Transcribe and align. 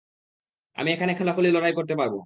আমি 0.77 0.89
এখানে 0.91 1.11
খোলাখুলি 1.17 1.49
লড়াই 1.51 1.73
করতে 1.77 1.93
পারব! 1.95 2.13